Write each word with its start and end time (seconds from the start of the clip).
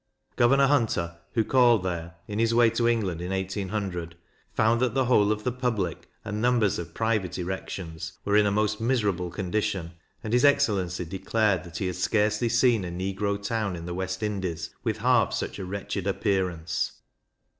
Governor 0.35 0.65
Hunter, 0.65 1.19
who 1.33 1.43
called 1.43 1.83
there 1.83 2.15
in 2.27 2.39
his 2.39 2.55
way 2.55 2.71
to 2.71 2.87
England 2.87 3.21
in 3.21 3.29
1800, 3.29 4.15
found 4.51 4.81
that 4.81 4.95
the 4.95 5.05
whole 5.05 5.31
of 5.31 5.43
the 5.43 5.51
public, 5.51 6.09
and 6.25 6.41
numbers 6.41 6.79
of 6.79 6.95
private 6.95 7.37
erections, 7.37 8.13
were 8.25 8.35
in 8.35 8.47
a 8.47 8.51
most 8.51 8.81
miserable 8.81 9.29
condition; 9.29 9.91
and 10.23 10.33
his 10.33 10.43
excellency 10.43 11.05
declared 11.05 11.63
that 11.65 11.77
he 11.77 11.85
had 11.85 11.97
scarcely 11.97 12.49
seen 12.49 12.83
a 12.83 12.89
negro 12.89 13.37
town 13.39 13.75
in 13.75 13.85
the 13.85 13.93
West 13.93 14.23
Indies 14.23 14.71
with 14.83 14.97
half 14.97 15.33
such 15.33 15.59
a 15.59 15.65
wretched 15.65 16.07
appearance. 16.07 16.93